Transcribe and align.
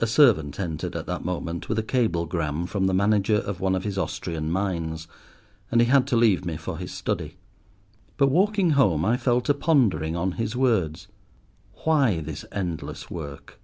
A 0.00 0.08
servant 0.08 0.58
entered 0.58 0.96
at 0.96 1.06
that 1.06 1.24
moment 1.24 1.68
with 1.68 1.78
a 1.78 1.84
cablegram 1.84 2.66
from 2.66 2.88
the 2.88 2.92
manager 2.92 3.36
of 3.36 3.60
one 3.60 3.76
of 3.76 3.84
his 3.84 3.96
Austrian 3.96 4.50
mines, 4.50 5.06
and 5.70 5.80
he 5.80 5.86
had 5.86 6.04
to 6.08 6.16
leave 6.16 6.44
me 6.44 6.56
for 6.56 6.78
his 6.78 6.92
study. 6.92 7.36
But, 8.16 8.26
walking 8.26 8.70
home, 8.70 9.04
I 9.04 9.16
fell 9.16 9.40
to 9.42 9.54
pondering 9.54 10.16
on 10.16 10.32
his 10.32 10.56
words. 10.56 11.06
Why 11.84 12.18
this 12.20 12.44
endless 12.52 13.08
work? 13.08 13.60